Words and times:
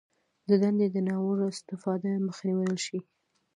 د 0.47 0.49
دندې 0.61 0.87
د 0.91 0.97
ناوړه 1.07 1.45
استفادې 1.53 2.13
مخه 2.27 2.43
ونیول 2.53 2.77
شوه 2.85 3.01